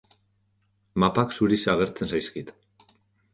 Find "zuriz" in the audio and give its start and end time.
1.39-1.61